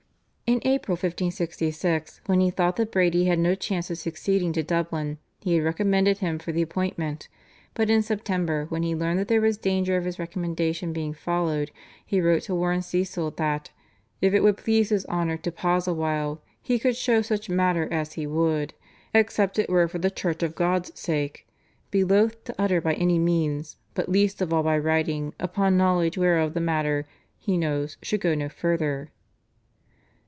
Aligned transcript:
In 0.47 0.59
April 0.65 0.95
1566, 0.97 2.19
when 2.25 2.41
he 2.41 2.51
thought 2.51 2.75
that 2.75 2.91
Brady 2.91 3.23
had 3.23 3.39
no 3.39 3.55
chance 3.55 3.89
of 3.89 3.97
succeeding 3.97 4.51
to 4.51 4.61
Dublin, 4.61 5.17
he 5.39 5.53
had 5.55 5.63
recommended 5.63 6.17
him 6.17 6.39
for 6.39 6.51
the 6.51 6.61
appointment, 6.61 7.29
but 7.73 7.89
in 7.89 8.03
September, 8.03 8.65
when 8.67 8.83
he 8.83 8.93
learned 8.93 9.17
that 9.19 9.29
there 9.29 9.39
was 9.39 9.57
danger 9.57 9.95
of 9.95 10.03
his 10.03 10.19
recommendation 10.19 10.91
being 10.91 11.13
followed, 11.13 11.71
he 12.05 12.19
wrote 12.19 12.41
to 12.43 12.53
warn 12.53 12.81
Cecil 12.81 13.31
that 13.37 13.69
"if 14.19 14.33
it 14.33 14.41
would 14.43 14.57
please 14.57 14.89
his 14.89 15.05
honour 15.05 15.37
to 15.37 15.53
pause 15.53 15.87
a 15.87 15.93
while 15.93 16.41
he 16.61 16.77
could 16.77 16.97
show 16.97 17.21
such 17.21 17.49
matter 17.49 17.87
as 17.89 18.13
he 18.13 18.27
would, 18.27 18.73
except 19.13 19.57
it 19.57 19.69
were 19.69 19.87
for 19.87 19.99
the 19.99 20.11
Church 20.11 20.43
of 20.43 20.53
God's 20.53 20.91
sake, 20.99 21.47
be 21.91 22.03
loath 22.03 22.43
to 22.43 22.55
utter 22.59 22.81
by 22.81 22.95
any 22.95 23.19
means, 23.19 23.77
but 23.93 24.09
least 24.09 24.41
of 24.41 24.51
all 24.51 24.63
by 24.63 24.77
writing, 24.77 25.33
upon 25.39 25.77
knowledge 25.77 26.17
whereof 26.17 26.53
the 26.53 26.59
matter, 26.59 27.07
he 27.37 27.57
knows, 27.57 27.95
should 28.01 28.19
go 28.19 28.35
no 28.35 28.49
further." 28.49 29.11